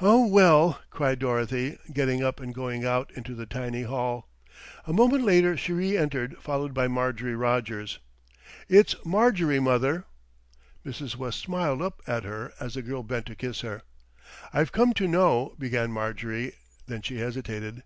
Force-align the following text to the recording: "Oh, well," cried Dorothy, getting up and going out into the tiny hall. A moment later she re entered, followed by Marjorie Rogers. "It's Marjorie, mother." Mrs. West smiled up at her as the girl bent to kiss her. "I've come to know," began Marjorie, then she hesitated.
"Oh, 0.00 0.26
well," 0.26 0.80
cried 0.88 1.18
Dorothy, 1.18 1.76
getting 1.92 2.22
up 2.24 2.40
and 2.40 2.54
going 2.54 2.86
out 2.86 3.10
into 3.12 3.34
the 3.34 3.44
tiny 3.44 3.82
hall. 3.82 4.26
A 4.86 4.92
moment 4.94 5.22
later 5.22 5.54
she 5.54 5.74
re 5.74 5.98
entered, 5.98 6.38
followed 6.38 6.72
by 6.72 6.88
Marjorie 6.88 7.34
Rogers. 7.36 7.98
"It's 8.70 8.94
Marjorie, 9.04 9.60
mother." 9.60 10.06
Mrs. 10.82 11.16
West 11.16 11.40
smiled 11.40 11.82
up 11.82 12.00
at 12.06 12.24
her 12.24 12.54
as 12.58 12.72
the 12.72 12.80
girl 12.80 13.02
bent 13.02 13.26
to 13.26 13.36
kiss 13.36 13.60
her. 13.60 13.82
"I've 14.54 14.72
come 14.72 14.94
to 14.94 15.06
know," 15.06 15.54
began 15.58 15.92
Marjorie, 15.92 16.54
then 16.86 17.02
she 17.02 17.18
hesitated. 17.18 17.82